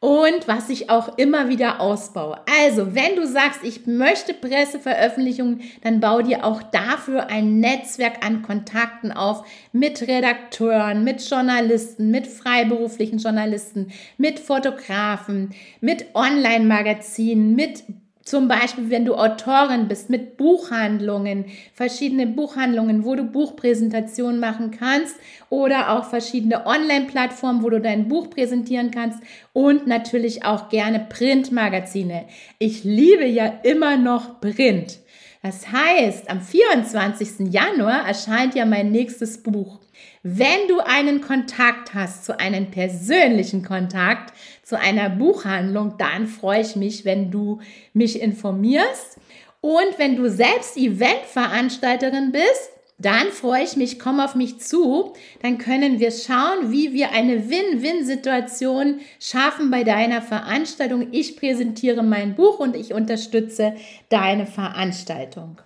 und 0.00 0.46
was 0.46 0.68
ich 0.68 0.90
auch 0.90 1.16
immer 1.16 1.48
wieder 1.48 1.80
ausbaue. 1.80 2.38
Also, 2.62 2.94
wenn 2.94 3.16
du 3.16 3.26
sagst, 3.26 3.60
ich 3.64 3.86
möchte 3.86 4.34
Presseveröffentlichungen, 4.34 5.62
dann 5.82 6.00
bau 6.00 6.20
dir 6.20 6.44
auch 6.44 6.62
dafür 6.62 7.28
ein 7.28 7.60
Netzwerk 7.60 8.24
an 8.24 8.42
Kontakten 8.42 9.10
auf 9.10 9.44
mit 9.72 10.02
Redakteuren, 10.02 11.02
mit 11.02 11.28
Journalisten, 11.28 12.10
mit 12.10 12.26
freiberuflichen 12.26 13.18
Journalisten, 13.18 13.90
mit 14.18 14.38
Fotografen, 14.38 15.54
mit 15.80 16.14
Online-Magazinen, 16.14 17.54
mit 17.56 17.82
zum 18.26 18.48
Beispiel, 18.48 18.90
wenn 18.90 19.04
du 19.04 19.14
Autorin 19.14 19.86
bist 19.86 20.10
mit 20.10 20.36
Buchhandlungen, 20.36 21.44
verschiedene 21.72 22.26
Buchhandlungen, 22.26 23.04
wo 23.04 23.14
du 23.14 23.22
Buchpräsentationen 23.22 24.40
machen 24.40 24.72
kannst 24.72 25.14
oder 25.48 25.92
auch 25.92 26.06
verschiedene 26.10 26.66
Online-Plattformen, 26.66 27.62
wo 27.62 27.70
du 27.70 27.80
dein 27.80 28.08
Buch 28.08 28.28
präsentieren 28.28 28.90
kannst 28.90 29.20
und 29.52 29.86
natürlich 29.86 30.44
auch 30.44 30.70
gerne 30.70 31.06
Printmagazine. 31.08 32.24
Ich 32.58 32.82
liebe 32.82 33.24
ja 33.26 33.60
immer 33.62 33.96
noch 33.96 34.40
Print. 34.40 34.98
Das 35.44 35.70
heißt, 35.70 36.28
am 36.28 36.40
24. 36.40 37.52
Januar 37.52 38.08
erscheint 38.08 38.56
ja 38.56 38.66
mein 38.66 38.90
nächstes 38.90 39.40
Buch. 39.40 39.78
Wenn 40.22 40.68
du 40.68 40.80
einen 40.80 41.20
Kontakt 41.20 41.94
hast, 41.94 42.24
zu 42.24 42.38
einem 42.38 42.70
persönlichen 42.70 43.64
Kontakt, 43.64 44.32
zu 44.62 44.78
einer 44.78 45.08
Buchhandlung, 45.08 45.94
dann 45.98 46.26
freue 46.26 46.62
ich 46.62 46.74
mich, 46.76 47.04
wenn 47.04 47.30
du 47.30 47.60
mich 47.92 48.20
informierst. 48.20 49.18
Und 49.60 49.98
wenn 49.98 50.16
du 50.16 50.28
selbst 50.28 50.76
Eventveranstalterin 50.76 52.32
bist, 52.32 52.70
dann 52.98 53.28
freue 53.28 53.62
ich 53.62 53.76
mich, 53.76 53.98
komm 53.98 54.20
auf 54.20 54.34
mich 54.34 54.58
zu, 54.58 55.12
dann 55.42 55.58
können 55.58 56.00
wir 56.00 56.10
schauen, 56.10 56.72
wie 56.72 56.94
wir 56.94 57.12
eine 57.12 57.50
Win-Win-Situation 57.50 59.00
schaffen 59.20 59.70
bei 59.70 59.84
deiner 59.84 60.22
Veranstaltung. 60.22 61.08
Ich 61.12 61.36
präsentiere 61.36 62.02
mein 62.02 62.34
Buch 62.34 62.58
und 62.58 62.74
ich 62.74 62.94
unterstütze 62.94 63.74
deine 64.08 64.46
Veranstaltung. 64.46 65.58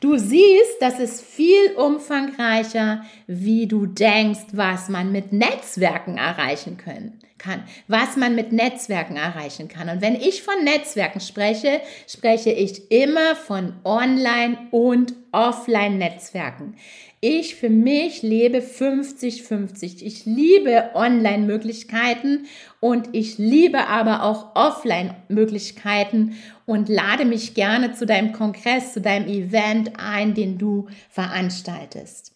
Du 0.00 0.16
siehst, 0.18 0.76
das 0.80 0.98
ist 0.98 1.22
viel 1.22 1.72
umfangreicher, 1.76 3.04
wie 3.26 3.66
du 3.66 3.86
denkst, 3.86 4.46
was 4.52 4.88
man 4.88 5.12
mit 5.12 5.32
Netzwerken 5.32 6.18
erreichen 6.18 6.76
können, 6.76 7.18
kann, 7.38 7.62
was 7.88 8.16
man 8.16 8.34
mit 8.34 8.52
Netzwerken 8.52 9.16
erreichen 9.16 9.68
kann. 9.68 9.88
Und 9.88 10.02
wenn 10.02 10.16
ich 10.16 10.42
von 10.42 10.62
Netzwerken 10.64 11.20
spreche, 11.20 11.80
spreche 12.08 12.50
ich 12.50 12.90
immer 12.90 13.34
von 13.36 13.74
Online- 13.84 14.58
und 14.70 15.14
Offline-Netzwerken. 15.32 16.76
Ich 17.26 17.54
für 17.54 17.70
mich 17.70 18.20
lebe 18.20 18.58
50-50. 18.58 20.02
Ich 20.02 20.26
liebe 20.26 20.90
Online-Möglichkeiten 20.92 22.44
und 22.80 23.08
ich 23.12 23.38
liebe 23.38 23.86
aber 23.86 24.24
auch 24.24 24.54
Offline-Möglichkeiten 24.54 26.36
und 26.66 26.88
lade 26.88 27.24
mich 27.24 27.54
gerne 27.54 27.92
zu 27.92 28.06
deinem 28.06 28.32
Kongress, 28.32 28.92
zu 28.92 29.00
deinem 29.00 29.28
Event 29.28 29.92
ein, 29.98 30.34
den 30.34 30.58
du 30.58 30.88
veranstaltest. 31.10 32.32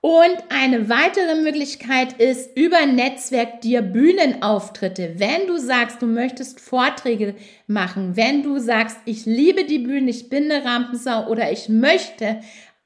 Und 0.00 0.36
eine 0.48 0.88
weitere 0.88 1.42
Möglichkeit 1.42 2.12
ist 2.14 2.56
über 2.56 2.86
Netzwerk 2.86 3.62
dir 3.62 3.82
Bühnenauftritte. 3.82 5.14
Wenn 5.16 5.48
du 5.48 5.58
sagst, 5.58 6.00
du 6.00 6.06
möchtest 6.06 6.60
Vorträge 6.60 7.34
machen, 7.66 8.16
wenn 8.16 8.44
du 8.44 8.60
sagst, 8.60 8.96
ich 9.06 9.26
liebe 9.26 9.64
die 9.64 9.80
Bühne, 9.80 10.10
ich 10.10 10.28
bin 10.28 10.52
eine 10.52 10.64
Rampensau 10.64 11.26
oder 11.26 11.50
ich 11.50 11.68
möchte 11.68 12.40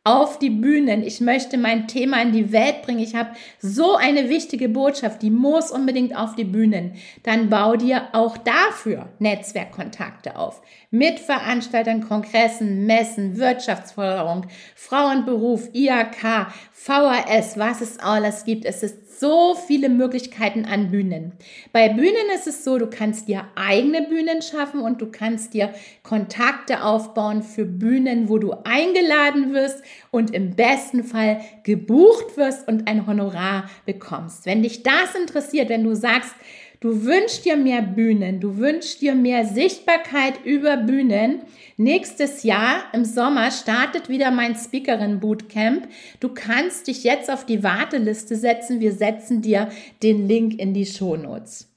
auf 0.04 0.40
die 0.40 0.50
Bühnen. 0.50 1.04
Ich 1.04 1.20
möchte 1.20 1.56
mein 1.56 1.86
Thema 1.86 2.20
in 2.22 2.32
die 2.32 2.52
Welt 2.52 2.82
bringen. 2.82 2.98
Ich 2.98 3.14
habe 3.14 3.30
so 3.60 3.94
eine 3.94 4.28
wichtige 4.28 4.68
Botschaft, 4.68 5.22
die 5.22 5.30
muss 5.30 5.70
unbedingt 5.70 6.16
auf 6.16 6.34
die 6.34 6.44
Bühnen. 6.44 6.94
Dann 7.22 7.48
bau 7.48 7.76
dir 7.76 8.08
auch 8.12 8.36
dafür 8.36 9.10
Netzwerkkontakte 9.20 10.36
auf. 10.36 10.60
Mit 10.90 11.20
Veranstaltern, 11.20 12.06
Kongressen, 12.06 12.84
Messen, 12.84 13.36
Wirtschaftsförderung, 13.36 14.46
Frauenberuf, 14.74 15.68
IAK, 15.72 16.48
VHS, 16.72 17.58
was 17.58 17.80
es 17.80 17.98
alles 18.00 18.44
gibt. 18.44 18.64
Es 18.64 18.82
ist 18.82 19.01
so 19.22 19.54
viele 19.54 19.88
Möglichkeiten 19.88 20.64
an 20.64 20.90
Bühnen. 20.90 21.32
Bei 21.70 21.88
Bühnen 21.88 22.28
ist 22.34 22.48
es 22.48 22.64
so, 22.64 22.76
du 22.76 22.88
kannst 22.88 23.28
dir 23.28 23.44
eigene 23.54 24.02
Bühnen 24.02 24.42
schaffen 24.42 24.80
und 24.80 25.00
du 25.00 25.12
kannst 25.12 25.54
dir 25.54 25.72
Kontakte 26.02 26.82
aufbauen 26.82 27.44
für 27.44 27.64
Bühnen, 27.64 28.28
wo 28.28 28.38
du 28.38 28.52
eingeladen 28.64 29.54
wirst 29.54 29.80
und 30.10 30.34
im 30.34 30.56
besten 30.56 31.04
Fall 31.04 31.40
gebucht 31.62 32.36
wirst 32.36 32.66
und 32.66 32.88
ein 32.88 33.06
Honorar 33.06 33.70
bekommst. 33.86 34.44
Wenn 34.44 34.64
dich 34.64 34.82
das 34.82 35.14
interessiert, 35.14 35.68
wenn 35.68 35.84
du 35.84 35.94
sagst, 35.94 36.34
Du 36.82 37.04
wünschst 37.04 37.44
dir 37.44 37.56
mehr 37.56 37.80
Bühnen, 37.80 38.40
du 38.40 38.58
wünschst 38.58 39.02
dir 39.02 39.14
mehr 39.14 39.46
Sichtbarkeit 39.46 40.44
über 40.44 40.76
Bühnen. 40.76 41.42
Nächstes 41.76 42.42
Jahr 42.42 42.82
im 42.92 43.04
Sommer 43.04 43.52
startet 43.52 44.08
wieder 44.08 44.32
mein 44.32 44.56
Speakerin 44.56 45.20
Bootcamp. 45.20 45.86
Du 46.18 46.30
kannst 46.30 46.88
dich 46.88 47.04
jetzt 47.04 47.30
auf 47.30 47.46
die 47.46 47.62
Warteliste 47.62 48.34
setzen. 48.34 48.80
Wir 48.80 48.94
setzen 48.94 49.42
dir 49.42 49.70
den 50.02 50.26
Link 50.26 50.58
in 50.58 50.74
die 50.74 50.84
Shownotes. 50.84 51.72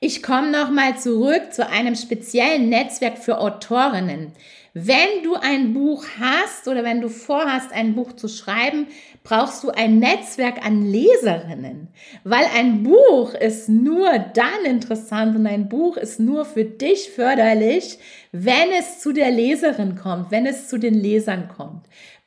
Ich 0.00 0.22
komme 0.22 0.50
nochmal 0.50 0.98
zurück 0.98 1.54
zu 1.54 1.66
einem 1.66 1.94
speziellen 1.94 2.68
Netzwerk 2.68 3.16
für 3.16 3.38
Autorinnen. 3.38 4.32
Wenn 4.78 5.22
du 5.22 5.36
ein 5.36 5.72
Buch 5.72 6.04
hast 6.20 6.68
oder 6.68 6.84
wenn 6.84 7.00
du 7.00 7.08
vorhast, 7.08 7.72
ein 7.72 7.94
Buch 7.94 8.12
zu 8.12 8.28
schreiben, 8.28 8.88
brauchst 9.24 9.64
du 9.64 9.70
ein 9.70 9.98
Netzwerk 10.00 10.62
an 10.66 10.82
Leserinnen, 10.82 11.88
weil 12.24 12.44
ein 12.54 12.82
Buch 12.82 13.32
ist 13.32 13.70
nur 13.70 14.06
dann 14.34 14.66
interessant 14.66 15.34
und 15.34 15.46
ein 15.46 15.70
Buch 15.70 15.96
ist 15.96 16.20
nur 16.20 16.44
für 16.44 16.66
dich 16.66 17.08
förderlich, 17.08 17.98
wenn 18.32 18.70
es 18.78 19.00
zu 19.00 19.14
der 19.14 19.30
Leserin 19.30 19.96
kommt, 19.96 20.30
wenn 20.30 20.44
es 20.44 20.68
zu 20.68 20.76
den 20.76 20.92
Lesern 20.92 21.48
kommt. 21.48 21.86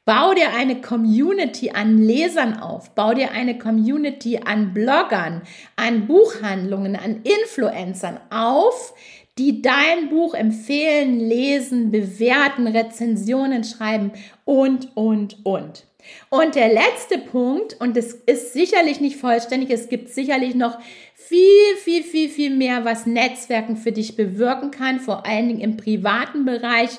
Bau 0.10 0.34
dir 0.34 0.56
eine 0.56 0.82
Community 0.82 1.70
an 1.70 2.00
Lesern 2.00 2.60
auf. 2.60 2.96
Bau 2.96 3.14
dir 3.14 3.30
eine 3.30 3.60
Community 3.60 4.40
an 4.44 4.74
Bloggern, 4.74 5.44
an 5.76 6.08
Buchhandlungen, 6.08 6.96
an 6.96 7.22
Influencern 7.22 8.20
auf, 8.32 8.96
die 9.40 9.62
dein 9.62 10.10
Buch 10.10 10.34
empfehlen, 10.34 11.20
lesen, 11.20 11.92
bewerten, 11.92 12.68
Rezensionen 12.68 13.64
schreiben 13.64 14.12
und, 14.44 14.96
und, 14.96 15.38
und. 15.46 15.86
Und 16.30 16.56
der 16.56 16.74
letzte 16.74 17.20
Punkt, 17.20 17.80
und 17.80 17.96
es 17.96 18.14
ist 18.14 18.54
sicherlich 18.54 19.00
nicht 19.00 19.18
vollständig, 19.18 19.70
es 19.70 19.90
gibt 19.90 20.10
sicherlich 20.10 20.56
noch 20.56 20.78
viel, 21.14 21.76
viel, 21.78 22.04
viel, 22.04 22.30
viel 22.30 22.50
mehr, 22.50 22.84
was 22.84 23.06
Netzwerken 23.06 23.78
für 23.78 23.92
dich 23.92 24.16
bewirken 24.16 24.72
kann, 24.72 25.00
vor 25.00 25.26
allen 25.26 25.48
Dingen 25.48 25.62
im 25.62 25.78
privaten 25.78 26.46
Bereich. 26.46 26.90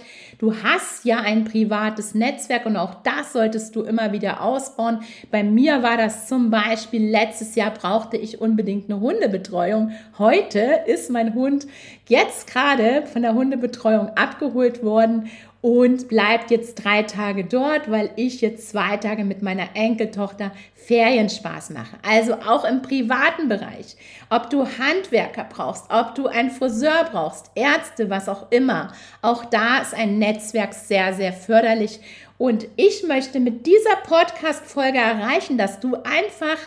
Du 0.41 0.55
hast 0.63 1.05
ja 1.05 1.21
ein 1.21 1.45
privates 1.45 2.15
Netzwerk 2.15 2.65
und 2.65 2.79
auch 2.79 2.95
das 3.03 3.35
solltest 3.35 3.77
du 3.77 3.83
immer 3.83 4.13
wieder 4.13 4.41
ausbauen. 4.41 5.01
Bei 5.31 5.45
mir 5.45 5.83
war 5.83 5.99
das 5.99 6.29
zum 6.29 6.49
Beispiel 6.49 7.11
letztes 7.11 7.57
Jahr 7.57 7.73
brauchte 7.73 8.17
ich 8.17 8.41
unbedingt 8.41 8.91
eine 8.91 9.01
Hundebetreuung. 9.01 9.93
Heute 10.17 10.81
ist 10.87 11.11
mein 11.11 11.35
Hund 11.35 11.67
jetzt 12.09 12.47
gerade 12.47 13.05
von 13.05 13.21
der 13.21 13.35
Hundebetreuung 13.35 14.17
abgeholt 14.17 14.83
worden 14.83 15.29
und 15.63 16.09
bleibt 16.09 16.51
jetzt 16.51 16.77
drei 16.77 17.03
Tage 17.03 17.45
dort, 17.45 17.91
weil 17.91 18.11
ich 18.17 18.41
jetzt 18.41 18.71
zwei 18.71 18.97
Tage 18.97 19.25
mit 19.25 19.43
meiner 19.43 19.69
Enkeltochter 19.75 20.53
Ferienspaß 20.75 21.71
mache. 21.71 21.97
Also 22.03 22.35
auch 22.35 22.65
im 22.65 22.81
privaten 22.81 23.49
Bereich. 23.49 23.97
Ob 24.31 24.49
du 24.49 24.67
Handwerker 24.67 25.45
brauchst, 25.45 25.85
ob 25.91 26.15
du 26.15 26.29
einen 26.29 26.51
Friseur 26.51 27.09
brauchst, 27.11 27.51
Ärzte, 27.55 28.09
was 28.09 28.29
auch 28.29 28.51
immer. 28.51 28.93
Auch 29.21 29.45
da 29.45 29.79
ist 29.79 29.95
ein 29.95 30.19
Netzwerk 30.19 30.73
sehr, 30.73 31.13
sehr 31.13 31.33
förderlich. 31.33 32.01
Und 32.39 32.67
ich 32.77 33.05
möchte 33.07 33.39
mit 33.39 33.67
dieser 33.67 33.97
Podcast-Folge 34.07 34.99
erreichen, 34.99 35.59
dass 35.59 35.79
du 35.79 35.97
einfach 35.97 36.59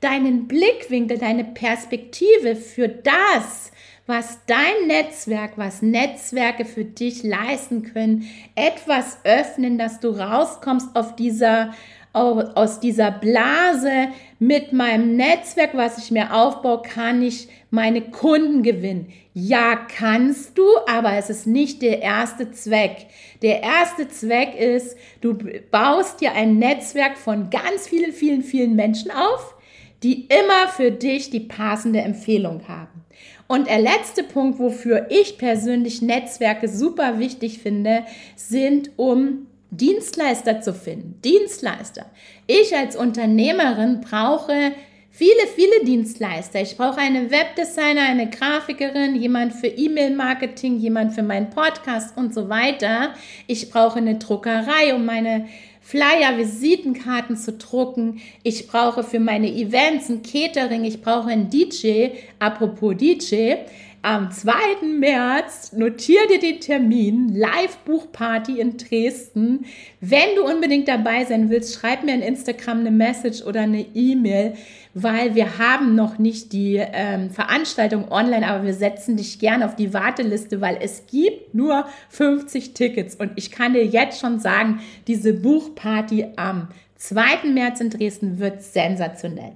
deinen 0.00 0.48
Blickwinkel, 0.48 1.18
deine 1.18 1.44
Perspektive 1.44 2.56
für 2.56 2.88
das, 2.88 3.70
was 4.10 4.40
dein 4.46 4.88
Netzwerk, 4.88 5.52
was 5.56 5.82
Netzwerke 5.82 6.64
für 6.64 6.84
dich 6.84 7.22
leisten 7.22 7.84
können, 7.84 8.28
etwas 8.56 9.18
öffnen, 9.24 9.78
dass 9.78 10.00
du 10.00 10.08
rauskommst 10.08 10.96
auf 10.96 11.14
dieser, 11.14 11.72
aus 12.12 12.80
dieser 12.80 13.12
Blase 13.12 14.08
mit 14.40 14.72
meinem 14.72 15.14
Netzwerk, 15.14 15.70
was 15.74 15.98
ich 15.98 16.10
mir 16.10 16.34
aufbaue, 16.34 16.82
kann 16.82 17.22
ich 17.22 17.48
meine 17.70 18.00
Kunden 18.00 18.64
gewinnen. 18.64 19.12
Ja, 19.32 19.76
kannst 19.76 20.58
du, 20.58 20.64
aber 20.88 21.12
es 21.12 21.30
ist 21.30 21.46
nicht 21.46 21.80
der 21.80 22.02
erste 22.02 22.50
Zweck. 22.50 23.06
Der 23.42 23.62
erste 23.62 24.08
Zweck 24.08 24.58
ist, 24.58 24.96
du 25.20 25.38
baust 25.70 26.20
dir 26.20 26.32
ein 26.32 26.58
Netzwerk 26.58 27.16
von 27.16 27.48
ganz 27.48 27.86
vielen, 27.86 28.12
vielen, 28.12 28.42
vielen 28.42 28.74
Menschen 28.74 29.12
auf, 29.12 29.54
die 30.02 30.26
immer 30.26 30.68
für 30.68 30.90
dich 30.90 31.30
die 31.30 31.40
passende 31.40 32.00
Empfehlung 32.00 32.66
haben. 32.66 33.04
Und 33.50 33.66
der 33.66 33.80
letzte 33.80 34.22
Punkt, 34.22 34.60
wofür 34.60 35.06
ich 35.10 35.36
persönlich 35.36 36.02
Netzwerke 36.02 36.68
super 36.68 37.18
wichtig 37.18 37.58
finde, 37.58 38.04
sind 38.36 38.92
um 38.94 39.48
Dienstleister 39.72 40.60
zu 40.60 40.72
finden. 40.72 41.20
Dienstleister. 41.24 42.06
Ich 42.46 42.76
als 42.76 42.94
Unternehmerin 42.94 44.02
brauche 44.02 44.70
viele, 45.10 45.46
viele 45.54 45.84
Dienstleister. 45.84 46.60
Ich 46.60 46.76
brauche 46.76 46.98
eine 46.98 47.30
Webdesigner, 47.30 48.02
eine 48.02 48.30
Grafikerin, 48.30 49.16
jemand 49.16 49.52
für 49.52 49.66
E-Mail-Marketing, 49.66 50.78
jemand 50.78 51.14
für 51.14 51.22
meinen 51.22 51.50
Podcast 51.50 52.16
und 52.16 52.32
so 52.32 52.48
weiter. 52.48 53.14
Ich 53.46 53.70
brauche 53.70 53.98
eine 53.98 54.16
Druckerei, 54.16 54.94
um 54.94 55.04
meine 55.04 55.46
Flyer, 55.80 56.38
Visitenkarten 56.38 57.36
zu 57.36 57.54
drucken. 57.54 58.20
Ich 58.44 58.68
brauche 58.68 59.02
für 59.02 59.18
meine 59.18 59.52
Events 59.52 60.08
ein 60.08 60.22
Catering. 60.22 60.84
Ich 60.84 61.02
brauche 61.02 61.30
einen 61.30 61.50
DJ. 61.50 62.10
Apropos 62.38 62.96
DJ. 62.96 63.56
Am 64.02 64.30
2. 64.30 64.52
März 64.98 65.72
notier 65.72 66.20
dir 66.26 66.38
den 66.38 66.58
Termin, 66.58 67.34
Live-Buchparty 67.34 68.58
in 68.58 68.78
Dresden. 68.78 69.66
Wenn 70.00 70.36
du 70.36 70.44
unbedingt 70.44 70.88
dabei 70.88 71.26
sein 71.26 71.50
willst, 71.50 71.74
schreib 71.74 72.02
mir 72.04 72.14
in 72.14 72.22
Instagram 72.22 72.80
eine 72.80 72.92
Message 72.92 73.42
oder 73.42 73.60
eine 73.60 73.84
E-Mail, 73.94 74.54
weil 74.94 75.34
wir 75.34 75.58
haben 75.58 75.94
noch 75.94 76.18
nicht 76.18 76.52
die 76.52 76.76
ähm, 76.76 77.30
Veranstaltung 77.30 78.10
online, 78.10 78.46
aber 78.46 78.64
wir 78.64 78.74
setzen 78.74 79.16
dich 79.16 79.38
gerne 79.38 79.64
auf 79.64 79.76
die 79.76 79.94
Warteliste, 79.94 80.60
weil 80.60 80.78
es 80.80 81.06
gibt 81.06 81.54
nur 81.54 81.86
50 82.10 82.74
Tickets 82.74 83.14
und 83.14 83.32
ich 83.36 83.50
kann 83.50 83.72
dir 83.72 83.84
jetzt 83.84 84.20
schon 84.20 84.40
sagen, 84.40 84.80
diese 85.06 85.32
Buchparty 85.32 86.26
am 86.36 86.68
2. 86.96 87.48
März 87.52 87.80
in 87.80 87.90
Dresden 87.90 88.38
wird 88.38 88.62
sensationell. 88.62 89.52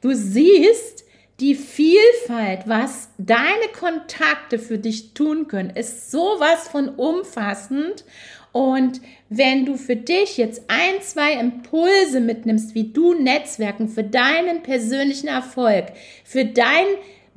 Du 0.00 0.14
siehst, 0.14 1.04
die 1.40 1.54
Vielfalt, 1.54 2.62
was 2.66 3.10
deine 3.16 3.68
Kontakte 3.78 4.58
für 4.58 4.78
dich 4.78 5.14
tun 5.14 5.46
können, 5.46 5.70
ist 5.70 6.10
sowas 6.10 6.66
von 6.68 6.88
umfassend. 6.88 8.04
Und 8.52 9.00
wenn 9.28 9.66
du 9.66 9.76
für 9.76 9.96
dich 9.96 10.36
jetzt 10.36 10.62
ein, 10.68 11.00
zwei 11.02 11.34
Impulse 11.34 12.20
mitnimmst, 12.20 12.74
wie 12.74 12.92
du 12.92 13.14
Netzwerken 13.14 13.88
für 13.88 14.04
deinen 14.04 14.62
persönlichen 14.62 15.28
Erfolg, 15.28 15.86
für 16.24 16.44
dein 16.44 16.86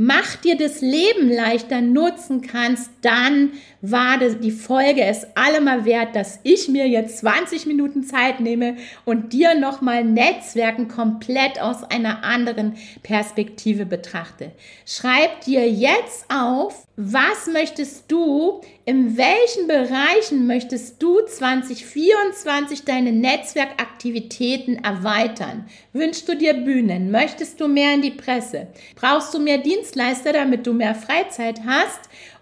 mach 0.04 0.36
dir 0.38 0.58
das 0.58 0.82
Leben 0.82 1.30
leichter 1.30 1.80
nutzen 1.80 2.42
kannst, 2.42 2.90
dann 3.02 3.52
war 3.82 4.20
die 4.20 4.52
Folge 4.52 5.02
es 5.02 5.26
allemal 5.36 5.86
wert, 5.86 6.16
dass 6.16 6.40
ich 6.44 6.68
mir 6.68 6.88
jetzt 6.88 7.20
20 7.20 7.66
Minuten 7.66 8.04
Zeit 8.04 8.40
nehme 8.40 8.78
und 9.06 9.34
dir 9.34 9.56
nochmal 9.56 10.04
Netzwerken 10.04 10.88
komplett 10.88 11.60
aus 11.60 11.84
einer 11.84 12.24
anderen 12.24 12.76
Perspektive 13.02 13.86
betrachte. 13.86 14.52
Schreib 14.86 15.42
dir 15.42 15.70
jetzt 15.70 16.26
auf, 16.30 16.86
was 16.98 17.48
möchtest 17.52 18.12
du, 18.12 18.62
in 18.86 19.18
welchen 19.18 19.68
Bereichen 19.68 20.46
möchtest 20.46 21.02
du 21.02 21.22
2024 21.26 22.84
deine 22.84 23.12
Netzwerkaktivitäten 23.12 24.84
erweitern? 24.84 25.66
Wünschst 25.94 26.30
du 26.30 26.36
dir 26.36 26.54
Bühnen? 26.54 27.10
Möchtest 27.10 27.60
du 27.60 27.68
mehr 27.68 27.96
in 27.96 28.04
die 28.04 28.12
Presse? 28.12 28.68
Brauchst 28.96 29.34
du 29.34 29.40
mehr 29.40 29.58
Dienstleister, 29.58 30.34
damit 30.34 30.68
du 30.68 30.74
mehr 30.74 30.94
Freizeit 30.94 31.62
hast? 31.66 32.02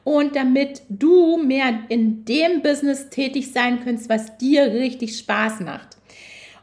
Und 0.10 0.36
damit 0.36 0.82
du 0.90 1.38
mehr 1.38 1.82
in 1.88 2.26
dem 2.26 2.64
Business 2.64 3.12
tätig 3.12 3.52
sein 3.52 3.80
kannst, 3.84 4.10
was 4.10 4.40
dir 4.40 4.64
richtig 4.64 5.16
Spaß 5.20 5.60
macht. 5.60 5.98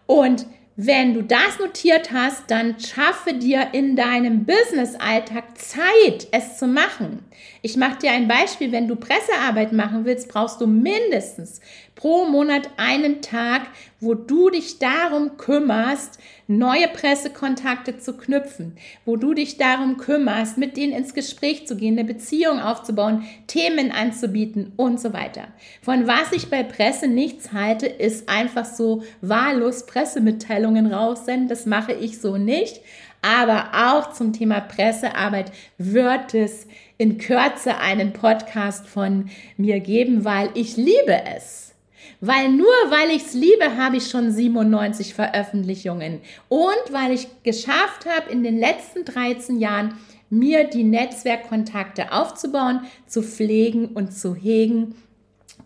Und 0.06 0.46
wenn 0.74 1.14
du 1.14 1.22
das 1.22 1.60
notiert 1.60 2.10
hast, 2.10 2.50
dann 2.50 2.74
schaffe 2.80 3.34
dir 3.34 3.68
in 3.70 3.94
deinem 3.94 4.44
Business-Alltag 4.46 5.56
Zeit, 5.56 6.26
es 6.32 6.58
zu 6.58 6.66
machen. 6.66 7.20
Ich 7.66 7.76
mache 7.76 7.98
dir 7.98 8.12
ein 8.12 8.28
Beispiel. 8.28 8.70
Wenn 8.70 8.86
du 8.86 8.94
Pressearbeit 8.94 9.72
machen 9.72 10.04
willst, 10.04 10.28
brauchst 10.28 10.60
du 10.60 10.68
mindestens 10.68 11.60
pro 11.96 12.24
Monat 12.24 12.70
einen 12.76 13.22
Tag, 13.22 13.62
wo 13.98 14.14
du 14.14 14.50
dich 14.50 14.78
darum 14.78 15.36
kümmerst, 15.36 16.20
neue 16.46 16.86
Pressekontakte 16.86 17.98
zu 17.98 18.16
knüpfen, 18.16 18.76
wo 19.04 19.16
du 19.16 19.34
dich 19.34 19.56
darum 19.56 19.96
kümmerst, 19.96 20.58
mit 20.58 20.76
denen 20.76 20.92
ins 20.92 21.12
Gespräch 21.12 21.66
zu 21.66 21.74
gehen, 21.76 21.98
eine 21.98 22.06
Beziehung 22.06 22.60
aufzubauen, 22.60 23.24
Themen 23.48 23.90
anzubieten 23.90 24.72
und 24.76 25.00
so 25.00 25.12
weiter. 25.12 25.48
Von 25.82 26.06
was 26.06 26.30
ich 26.30 26.48
bei 26.48 26.62
Presse 26.62 27.08
nichts 27.08 27.52
halte, 27.52 27.86
ist 27.86 28.28
einfach 28.28 28.64
so 28.64 29.02
wahllos 29.22 29.86
Pressemitteilungen 29.86 30.92
raussenden. 30.92 31.48
Das 31.48 31.66
mache 31.66 31.94
ich 31.94 32.20
so 32.20 32.36
nicht. 32.36 32.80
Aber 33.22 33.70
auch 33.72 34.12
zum 34.12 34.32
Thema 34.32 34.60
Pressearbeit 34.60 35.52
wird 35.78 36.34
es 36.34 36.66
in 36.98 37.18
Kürze 37.18 37.78
einen 37.78 38.12
Podcast 38.12 38.86
von 38.86 39.28
mir 39.56 39.80
geben, 39.80 40.24
weil 40.24 40.50
ich 40.54 40.76
liebe 40.76 41.22
es. 41.36 41.74
Weil 42.20 42.48
nur 42.48 42.66
weil 42.88 43.10
ich 43.10 43.26
es 43.26 43.34
liebe, 43.34 43.76
habe 43.76 43.98
ich 43.98 44.08
schon 44.08 44.30
97 44.30 45.14
Veröffentlichungen. 45.14 46.20
Und 46.48 46.92
weil 46.92 47.12
ich 47.12 47.28
geschafft 47.42 48.06
habe, 48.06 48.30
in 48.30 48.42
den 48.42 48.58
letzten 48.58 49.04
13 49.04 49.58
Jahren 49.58 49.94
mir 50.30 50.64
die 50.64 50.84
Netzwerkkontakte 50.84 52.12
aufzubauen, 52.12 52.80
zu 53.06 53.22
pflegen 53.22 53.86
und 53.88 54.12
zu 54.12 54.34
hegen 54.34 54.94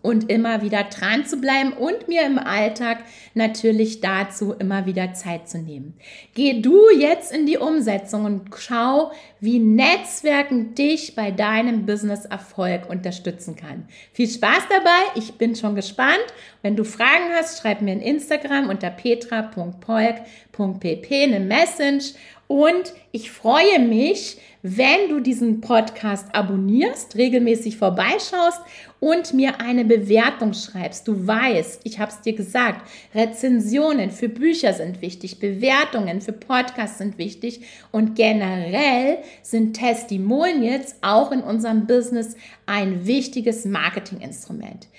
und 0.01 0.31
immer 0.31 0.61
wieder 0.61 0.83
dran 0.83 1.25
zu 1.25 1.37
bleiben 1.37 1.73
und 1.73 2.07
mir 2.07 2.25
im 2.25 2.39
Alltag 2.39 2.99
natürlich 3.33 3.99
dazu 4.01 4.53
immer 4.53 4.85
wieder 4.85 5.13
Zeit 5.13 5.49
zu 5.49 5.59
nehmen. 5.59 5.95
Geh 6.33 6.61
du 6.61 6.89
jetzt 6.89 7.31
in 7.31 7.45
die 7.45 7.57
Umsetzung 7.57 8.25
und 8.25 8.49
schau, 8.57 9.11
wie 9.39 9.59
Netzwerken 9.59 10.75
dich 10.75 11.15
bei 11.15 11.31
deinem 11.31 11.85
Business-Erfolg 11.85 12.89
unterstützen 12.89 13.55
kann. 13.55 13.87
Viel 14.13 14.27
Spaß 14.27 14.63
dabei, 14.69 14.99
ich 15.15 15.33
bin 15.33 15.55
schon 15.55 15.75
gespannt. 15.75 16.25
Wenn 16.61 16.75
du 16.75 16.83
Fragen 16.83 17.31
hast, 17.35 17.61
schreib 17.61 17.81
mir 17.81 17.93
in 17.93 18.01
Instagram 18.01 18.69
unter 18.69 18.89
petra.polk.pp 18.89 21.23
eine 21.23 21.39
Message 21.39 22.13
und 22.51 22.93
ich 23.13 23.31
freue 23.31 23.79
mich, 23.79 24.37
wenn 24.61 25.07
du 25.07 25.21
diesen 25.21 25.61
Podcast 25.61 26.35
abonnierst, 26.35 27.15
regelmäßig 27.15 27.77
vorbeischaust 27.77 28.59
und 28.99 29.33
mir 29.33 29.61
eine 29.61 29.85
Bewertung 29.85 30.53
schreibst. 30.53 31.07
Du 31.07 31.25
weißt, 31.25 31.79
ich 31.85 31.99
habe 31.99 32.11
es 32.11 32.19
dir 32.19 32.33
gesagt, 32.33 32.87
Rezensionen 33.15 34.11
für 34.11 34.27
Bücher 34.27 34.73
sind 34.73 35.01
wichtig, 35.01 35.39
Bewertungen 35.39 36.19
für 36.19 36.33
Podcasts 36.33 36.97
sind 36.97 37.17
wichtig 37.17 37.61
und 37.91 38.15
generell 38.15 39.19
sind 39.41 39.77
Testimonials 39.77 40.95
auch 41.01 41.31
in 41.31 41.41
unserem 41.41 41.87
Business 41.87 42.35
ein 42.65 43.07
wichtiges 43.07 43.63
Marketinginstrument. 43.63 44.89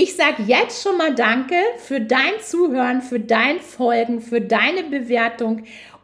Ich 0.00 0.14
sage 0.14 0.44
jetzt 0.46 0.84
schon 0.84 0.96
mal 0.96 1.12
Danke 1.12 1.56
für 1.78 2.00
dein 2.00 2.38
Zuhören, 2.40 3.02
für 3.02 3.18
dein 3.18 3.58
Folgen, 3.58 4.20
für 4.20 4.40
deine 4.40 4.84
Bewertung 4.84 5.64